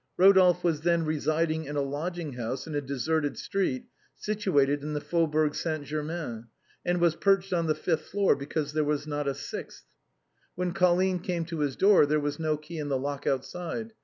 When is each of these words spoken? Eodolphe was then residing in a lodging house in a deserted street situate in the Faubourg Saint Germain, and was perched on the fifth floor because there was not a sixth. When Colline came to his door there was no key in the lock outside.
Eodolphe 0.19 0.63
was 0.63 0.81
then 0.81 1.05
residing 1.05 1.65
in 1.65 1.75
a 1.75 1.81
lodging 1.83 2.33
house 2.33 2.65
in 2.65 2.73
a 2.73 2.81
deserted 2.81 3.37
street 3.37 3.85
situate 4.15 4.67
in 4.67 4.93
the 4.93 4.99
Faubourg 4.99 5.53
Saint 5.53 5.83
Germain, 5.83 6.47
and 6.83 6.99
was 6.99 7.15
perched 7.15 7.53
on 7.53 7.67
the 7.67 7.75
fifth 7.75 8.07
floor 8.07 8.35
because 8.35 8.73
there 8.73 8.83
was 8.83 9.05
not 9.05 9.27
a 9.27 9.35
sixth. 9.35 9.85
When 10.55 10.71
Colline 10.73 11.19
came 11.19 11.45
to 11.45 11.59
his 11.59 11.75
door 11.75 12.07
there 12.07 12.19
was 12.19 12.39
no 12.39 12.57
key 12.57 12.79
in 12.79 12.89
the 12.89 12.97
lock 12.97 13.27
outside. 13.27 13.93